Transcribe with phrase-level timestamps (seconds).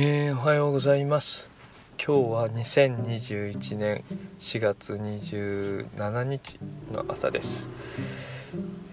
[0.00, 1.50] えー、おはようございます。
[1.98, 4.04] 今日は2021年
[4.38, 6.60] 4月27日
[6.92, 7.68] の朝です。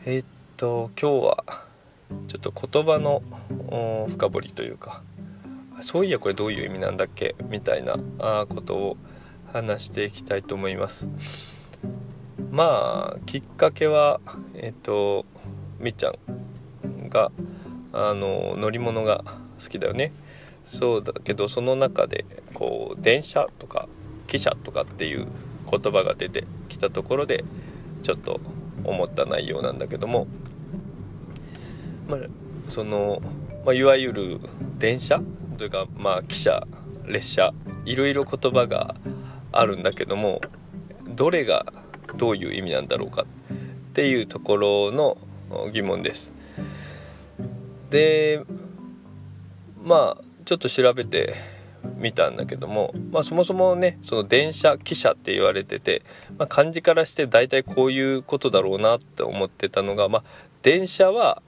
[0.07, 0.25] えー、っ
[0.57, 1.43] と今日は
[2.27, 3.21] ちょっと言葉の
[4.09, 5.03] 深掘りというか
[5.83, 7.35] そういやこれどういう意味なんだっけ？
[7.49, 7.97] みたいな
[8.49, 8.97] ことを
[9.53, 11.07] 話していきたいと思います。
[12.49, 14.21] まあきっかけは
[14.55, 15.27] えー、っと
[15.77, 17.31] みっちゃんが
[17.93, 19.23] あの乗り物が
[19.63, 20.11] 好きだよね。
[20.65, 23.87] そうだけどその中でこう電車とか
[24.27, 25.27] 汽車とかっていう
[25.69, 27.43] 言葉が出てきたところで
[28.03, 28.39] ちょっと
[28.83, 30.27] 思った内容なんだけども、
[32.07, 32.19] まあ、
[32.67, 33.21] その、
[33.65, 34.39] まあ、いわゆる
[34.77, 35.21] 電車
[35.57, 36.67] というか、まあ、汽車
[37.05, 37.53] 列車
[37.85, 38.95] いろいろ言葉が
[39.51, 40.41] あるんだけども
[41.07, 41.65] どれが
[42.17, 43.25] どういう意味なんだろうかっ
[43.93, 45.17] ていうところの
[45.71, 46.33] 疑問です。
[47.89, 48.43] で
[49.83, 51.35] まあちょっと調べて
[51.97, 56.03] みたんだけども、まあ、そもそもねその電車汽車って言われてて、
[56.37, 60.23] まあ、漢字からして大体こういうことだろうなって思ってたのが、まあ、
[60.61, 61.41] 電車は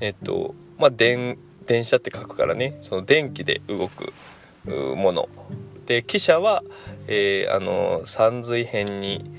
[0.00, 4.12] えっとまあ電電車って書くからねその電気で動く
[4.66, 5.28] もの。
[5.86, 6.62] で汽車は、
[7.08, 9.30] えー、あの三髄辺に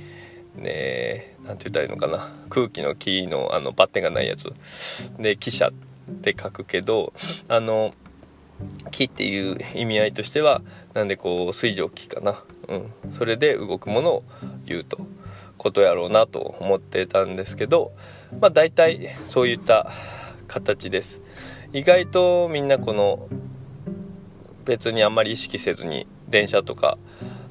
[0.55, 4.53] ねなんて言ったらいいのかな空気の木のあのバッテンがないやつ。
[5.17, 5.71] で汽車っ
[6.21, 7.13] て書くけど
[7.47, 7.93] あの
[8.91, 10.61] 木っていう意味合いとしては
[10.93, 14.23] なんでこう水蒸気かな、うん、それで動くものを
[14.65, 14.99] 言うと
[15.57, 17.91] ことやろうなと思ってたんですけど
[18.39, 19.91] まあ大体そういった
[20.47, 21.21] 形です。
[21.73, 23.27] 意外とみんなこの
[24.63, 26.97] 別にあんまり意識せずに電車とか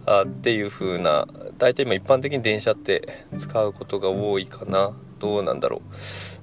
[0.06, 1.27] あっていう風な
[1.58, 4.92] 大体今一般的に電車って使うことが多いかな。
[5.25, 5.80] どうなんだろ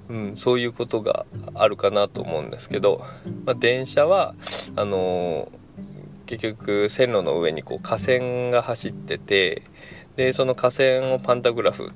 [0.09, 3.05] う、うん、そういうことがあるかなと思うんですけど、
[3.45, 4.33] まあ、電車は
[4.75, 5.51] あの、
[6.25, 9.61] 結局線路の上にこう架線が走ってて
[10.15, 11.91] でその架線をパンタグラフ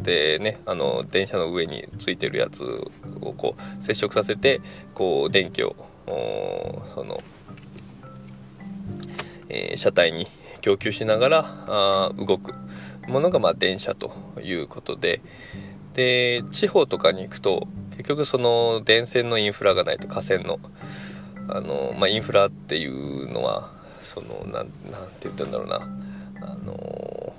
[0.00, 2.64] でねあの電車の上についてるやつ
[3.22, 4.60] をこう接触させて
[4.92, 5.74] こう電気を
[6.94, 7.18] その、
[9.48, 10.26] えー、車体に
[10.60, 12.52] 供給しながらあ動く
[13.08, 14.12] ものがまあ電車と
[14.42, 15.20] いうことで
[15.96, 20.60] で地方とかに行くと結局その電線のインフラがないと河川の
[21.48, 24.72] あの、まあ、インフラっていうのはそのななんて
[25.22, 25.76] 言ったんだろうな
[26.42, 27.32] あの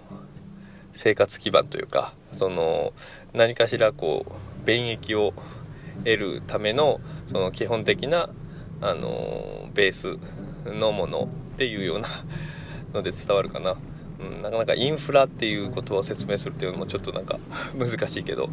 [0.94, 2.94] 生活基盤というかその
[3.34, 5.34] 何かしらこう便益を
[6.00, 8.30] 得るためのその基本的な
[8.82, 10.18] あのベース
[10.66, 12.10] のものっていうような
[12.94, 13.76] ので伝わるかな。
[14.20, 17.40] うん、なかなかインフラっていう言葉を説明するっていうのもちょっとなんか
[17.78, 18.50] 難しいけど、う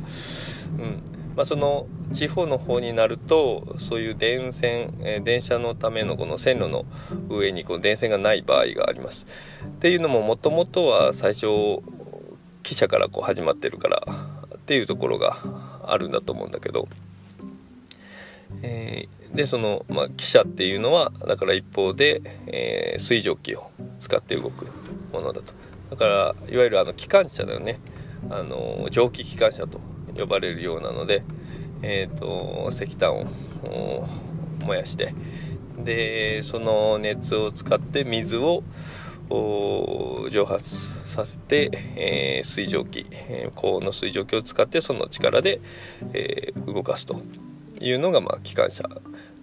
[0.82, 1.02] ん。
[1.36, 6.84] まあ、その地方の方になるとそういう電線、えー、電車のためのこの線路の
[7.28, 9.26] 上にこう電線がない場合があります。
[9.66, 11.46] っていうのももともとは最初
[12.62, 14.06] 汽車からこう始まってるから
[14.54, 15.36] っていうところが
[15.86, 16.88] あるんだと思うんだけど、
[18.62, 24.66] えー、でその、まあ、汽車っていうのはだから一方で、えー、水蒸気を使って動く
[25.12, 25.52] ものだと。
[25.90, 27.80] だからいわゆるあの機関車だよね。
[28.30, 29.80] あの蒸気機関車と
[30.16, 31.24] 呼ばれるようなので、
[31.82, 33.26] えーと、石炭を
[34.64, 35.14] 燃やして。
[35.78, 38.62] でその熱を使って水を
[40.30, 40.76] 蒸発
[41.08, 45.60] させて、えー、水蒸気、えー、高温の水蒸気を使ってその力で、
[46.12, 47.20] えー、動かすと。
[47.84, 48.88] いうのが、まあ、機関車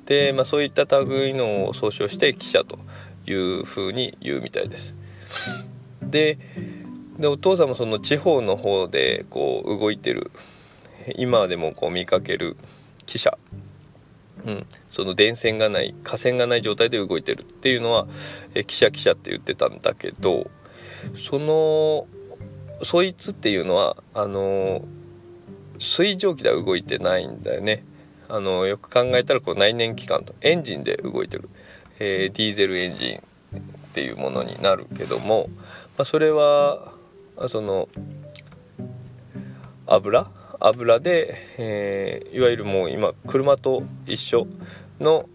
[0.05, 2.79] で、まあ、そういった類のを総称して汽車と
[3.25, 4.95] いうふうに言うみたいです。
[6.01, 6.37] で
[7.19, 10.31] でお父さんもその地方の方でこう動いてる
[11.15, 12.57] 今でもこう見かける
[13.05, 13.37] 汽車、
[14.45, 18.07] うん、その電線がない架線がない状態で動いてるっていうのは
[18.55, 20.49] え汽車汽車って言ってたんだけど
[21.15, 22.07] その
[22.83, 24.83] そいつっていうのはあの
[25.77, 27.83] 水蒸気では動いてないんだよね。
[28.31, 31.49] あのよく考えたらこう内燃機関とエンジンで動いてる、
[31.99, 33.61] えー、ディーゼルエンジンっ
[33.93, 35.49] ていうものになるけども、
[35.97, 36.93] まあ、それは
[37.47, 37.89] その
[39.85, 40.27] 油？
[40.63, 44.47] 油で、えー、いわゆるもう今車と一緒
[44.99, 45.27] の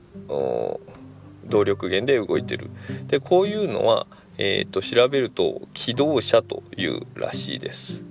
[1.47, 2.71] 動力源で動いてる。
[3.09, 4.07] でこういうのは、
[4.39, 8.05] えーと、調べると気動車というらしいです、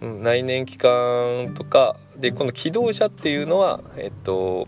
[0.00, 4.66] 内燃機関とかでこの気動車っていうのはえっ、と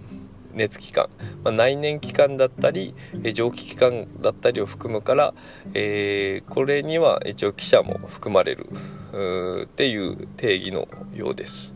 [0.52, 1.08] 熱機関、
[1.44, 2.94] まあ、内燃機関だったり
[3.32, 5.34] 蒸気機関だったりを含むから、
[5.72, 8.68] えー、これには一応汽車も含まれる
[9.64, 11.74] っていう定義のようです。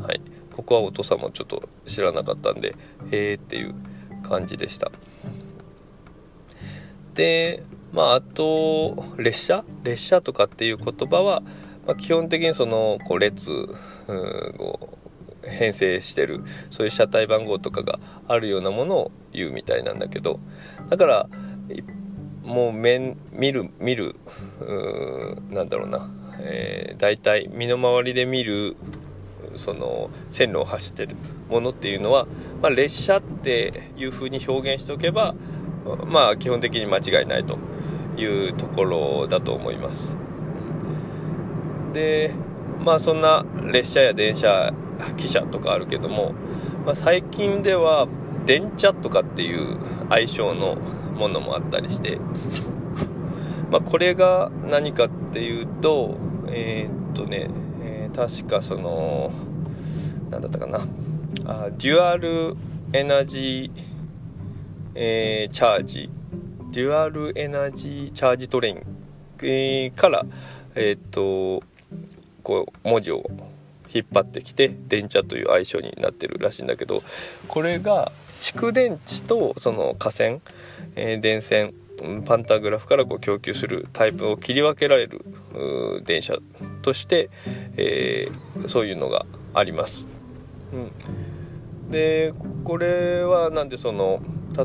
[0.00, 0.20] はい、
[0.54, 2.74] ここはお父さんもちょっと知らなかったんで
[3.10, 3.74] へえっていう
[4.22, 4.90] 感じでした。
[7.14, 7.62] で
[7.92, 9.64] まああと列車？
[9.82, 11.42] 列車とかっていう言葉は、
[11.86, 14.96] まあ、基本的にそのこう列を
[15.42, 17.98] 編成してるそういう車体番号とかが
[18.28, 20.40] あるようなものを言うみたいなんだけど
[20.88, 21.28] だから
[22.42, 24.16] もう面見る見る
[25.50, 26.10] なんだろうな、
[26.40, 28.76] えー、大体身の回りで見る
[29.54, 31.16] その線路を走ってる
[31.48, 32.26] ものっていうのは、
[32.62, 35.34] まあ、列車っていう風に表現しておけば
[36.06, 37.58] まあ基本的に間違いないと
[38.16, 40.25] いうところだと思います。
[41.96, 42.30] で
[42.84, 44.72] まあそんな列車や電車
[45.16, 46.34] 汽車とかあるけども、
[46.84, 48.06] まあ、最近では
[48.44, 49.78] 電車とかっていう
[50.10, 52.18] 愛称のものもあったりして、
[53.70, 57.48] まあ、これが何かっていうとえー、っとね、
[57.82, 59.32] えー、確かその
[60.30, 60.80] 何だったかな
[61.46, 62.56] あデュアル
[62.92, 63.82] エナジー、
[64.94, 66.10] えー、チャージ。
[66.72, 68.82] デュアルエナジーチャージトレイン、
[69.42, 70.26] えー、から
[70.74, 71.62] えっと
[72.46, 73.28] こう文字を
[73.92, 77.02] 引っ張ってきて電車という愛称になってるらしいんだけど
[77.48, 80.42] これが蓄電池とその架線、
[80.94, 81.74] えー、電線
[82.24, 85.24] パンタグラフからこう供給するタイプを切り分けられる
[86.04, 86.36] 電車
[86.82, 87.30] として、
[87.76, 90.06] えー、そういうのがあります。
[90.72, 92.32] うん、で
[92.62, 94.20] これはなんでその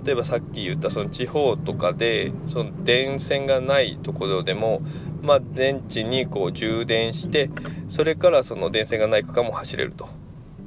[0.05, 4.81] 例えばさっき言ったその地方とかでその電線がないところでも、
[5.21, 7.49] まあ、電池にこう充電して
[7.87, 10.09] それからその電線がない区間も走れると、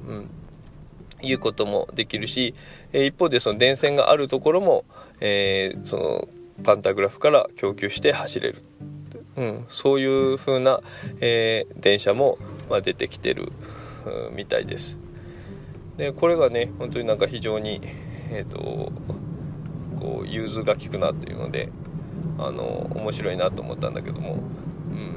[0.08, 0.30] うん、
[1.22, 2.54] いうこともできるし、
[2.92, 4.84] えー、一方でその電線があるところも、
[5.20, 6.28] えー、その
[6.62, 8.62] パンタグラフから供給して走れる、
[9.36, 10.80] うん、そういう風な、
[11.20, 12.38] えー、電車も、
[12.70, 13.48] まあ、出てきてる、
[14.06, 14.98] うん、みたいです。
[15.96, 17.80] でこれがね本当になんか非常に
[18.30, 18.92] えっ、ー、と
[20.00, 21.70] こう融通が利くなっていうので
[22.38, 25.16] あの面白いなと思ったんだけども、うん、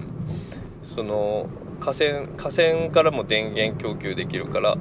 [0.83, 1.47] その
[1.79, 4.77] 河川河川からも電源供給できるから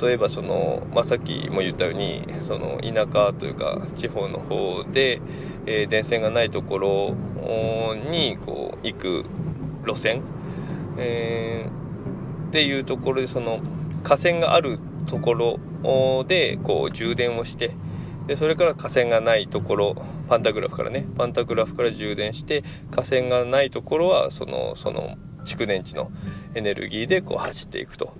[0.00, 5.20] 例えばその、まあ、さっきも言ったようにその田舎というか地方の方で、
[5.66, 9.24] えー、電線がないところにこう行く
[9.86, 10.22] 路線、
[10.96, 13.60] えー、っていうところでその
[14.02, 17.76] 河川があるところでこう充電をして
[18.26, 19.96] でそれから河川がないところ
[20.28, 26.10] パンタグラフからねパンタグラフから充電して河川がないところはそのその蓄電池の
[26.54, 28.14] エネルギーでこう走っていくと、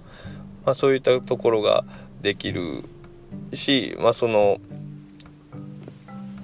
[0.64, 1.84] まあ、そういったところが
[2.20, 2.84] できる
[3.52, 4.60] し、まあ、その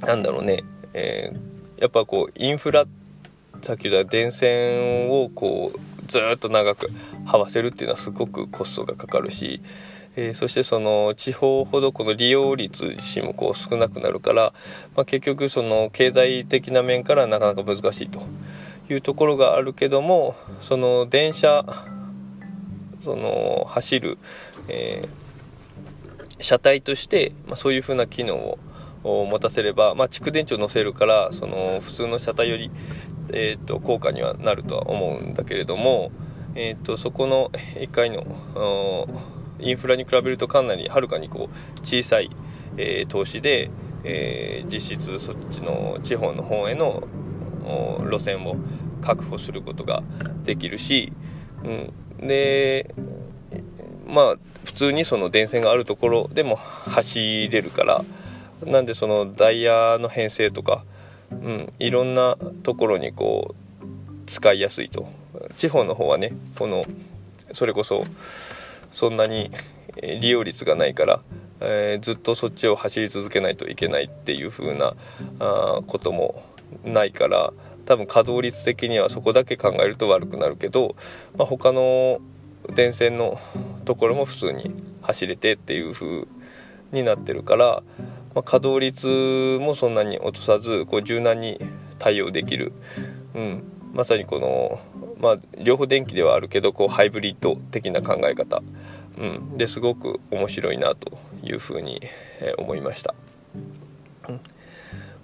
[0.02, 0.62] なんだろうね、
[0.94, 2.87] えー、やっぱこうインフラ
[3.62, 6.90] さっき言った電線をこうずっと長く
[7.26, 9.61] 這わせるっていうのはすごくコストがかかるし
[10.20, 14.53] えー、そしてその地方ほどこの利用率自身もこう少なくなるから、
[14.97, 18.20] まあ、結局その経済的な面からなかなか難しいと。
[18.91, 21.62] いうところがあるけどもその電車
[23.03, 24.19] その走る、
[24.67, 28.59] えー、車体として、まあ、そういうふうな機能
[29.05, 32.71] を持たせれば、まあ、蓄電池を載せるからその普通の車体より、
[33.35, 36.11] えーと、効果にはなるとは思うんだけれども、
[36.55, 38.25] えーとそこの1回の
[39.60, 42.30] インフラに比べるとかなりはるかにこう小さい、
[42.76, 43.71] えー、投資で、
[44.04, 47.06] えー、実質そっちの地方の方への
[48.11, 48.56] 路線を
[49.02, 50.02] 確保することが
[50.44, 51.12] できるし、
[51.64, 52.94] うん、で
[54.06, 58.04] まあ普通にその電線があるところでも走れるから
[58.64, 60.85] なんでそのダイヤの編成とか、
[61.30, 63.85] うん、いろんなところにこう
[64.26, 65.09] 使いやすいと。
[65.56, 66.85] 地方の方はねこの
[67.52, 68.04] それこそ
[68.99, 69.52] そんなに
[70.02, 71.21] 利用率がないから、
[71.61, 74.95] えー、ずっとそっちを走り続けないといけないっていう風な
[75.38, 76.43] あことも
[76.83, 77.52] ないから
[77.87, 80.97] 多分稼働率的にはそこだけ考えると悪くなるけど、
[81.37, 82.19] まあ、他の
[82.75, 83.38] 電線の
[83.85, 86.26] ところも普通に走れてっていう風
[86.90, 87.85] になってるから、
[88.35, 91.61] まあ、稼働率もそんなに落とさずこう柔軟に
[92.00, 92.73] 対応できる、
[93.37, 94.80] うん、まさにこの
[95.21, 98.62] まあ、両方電気ではあるけどこうハイブリッド的な考え方、
[99.18, 102.00] うん、ですごく面白いなというふうに、
[102.40, 103.14] え思いました、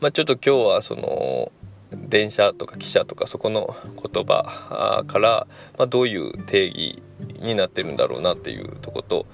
[0.01, 1.53] まあ、ちょっと今日はその
[1.93, 3.77] 電車とか汽車とかそこの
[4.13, 5.47] 言葉から、
[5.79, 7.03] まあ、どういう定義
[7.41, 9.27] になってるんだろうなっていうとこと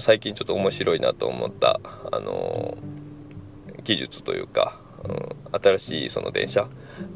[0.00, 1.80] 最近ちょっと面白いなと思った、
[2.12, 2.78] あの
[3.82, 4.80] 技術というか
[5.62, 6.68] 新しいその電車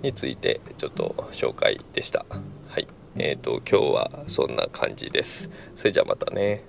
[0.02, 2.24] についてちょっと紹介でした。
[2.68, 2.86] はい。
[3.16, 5.50] えっ、ー、と、今日はそんな感じです。
[5.74, 6.64] それじゃあまたね。